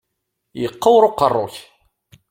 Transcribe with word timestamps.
Yeqqur 0.61 1.03
uqerru-k! 1.09 1.55